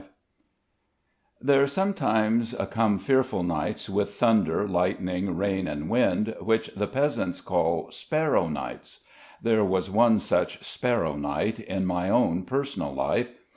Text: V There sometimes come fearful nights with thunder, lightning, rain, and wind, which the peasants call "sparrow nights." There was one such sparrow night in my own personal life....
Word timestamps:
V 0.01 0.07
There 1.41 1.67
sometimes 1.67 2.55
come 2.71 2.97
fearful 2.97 3.43
nights 3.43 3.87
with 3.87 4.15
thunder, 4.15 4.67
lightning, 4.67 5.37
rain, 5.37 5.67
and 5.67 5.91
wind, 5.91 6.33
which 6.39 6.69
the 6.69 6.87
peasants 6.87 7.39
call 7.39 7.85
"sparrow 7.91 8.49
nights." 8.49 9.01
There 9.43 9.63
was 9.63 9.91
one 9.91 10.17
such 10.17 10.63
sparrow 10.63 11.15
night 11.15 11.59
in 11.59 11.85
my 11.85 12.09
own 12.09 12.45
personal 12.45 12.91
life.... 12.95 13.31